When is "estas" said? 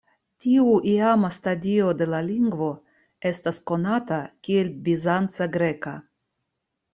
3.31-3.61